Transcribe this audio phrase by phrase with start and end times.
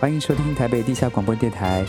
[0.00, 1.84] 欢迎收听台北地下广播电台。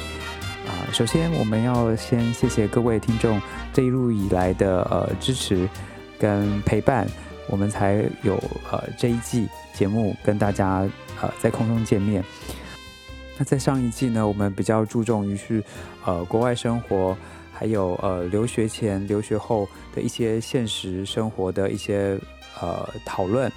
[0.65, 3.39] 啊，首先我们要先谢谢各位听众
[3.71, 5.69] 这一路以来的呃支持
[6.17, 7.07] 跟陪伴，
[7.47, 8.35] 我们才有
[8.71, 10.89] 呃这一季节目跟大家
[11.21, 12.23] 呃在空中见面。
[13.37, 15.63] 那在上一季呢，我们比较注重于是
[16.03, 17.15] 呃国外生活，
[17.53, 22.19] 还有呃留学前、留学后的一些现实生活的一些
[22.59, 23.51] 呃讨论，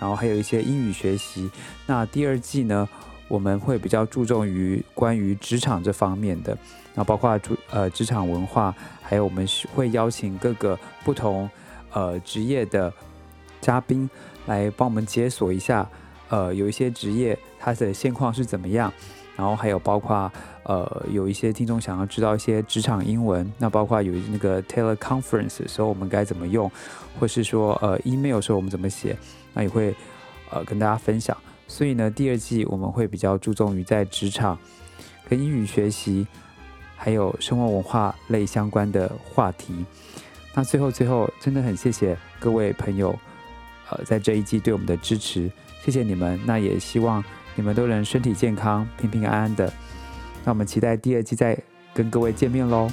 [0.00, 1.48] 然后还有一些英语学习。
[1.86, 2.88] 那第二季呢？
[3.28, 6.56] 我们会比较注重于关于职场这方面的，
[6.94, 11.48] 那包括主呃职场文化，还有我们会邀请各个不同
[11.92, 12.92] 呃职业的
[13.60, 14.08] 嘉宾
[14.46, 15.88] 来帮我们解锁一下，
[16.28, 18.92] 呃有一些职业它的现况是怎么样，
[19.36, 20.30] 然后还有包括
[20.64, 26.70] 呃有一些听众想要知道一些职场英文，那包括有那个 teleconference 的时候我们该怎么用，
[27.18, 29.16] 或是说呃 email 时候我们怎么写，
[29.54, 29.94] 那也会
[30.50, 31.34] 呃跟大家分享。
[31.72, 34.58] 所以呢，第二季我们会比较注重于在职场、
[35.26, 36.26] 跟英语学习，
[36.96, 39.82] 还有生活文化类相关的话题。
[40.52, 43.18] 那最后最后，真的很谢谢各位朋友，
[43.88, 45.50] 呃，在这一季对我们的支持，
[45.82, 46.38] 谢谢你们。
[46.44, 49.72] 那也希望你们都能身体健康、平平安安的。
[50.44, 51.58] 那我们期待第二季再
[51.94, 52.90] 跟各位见面喽。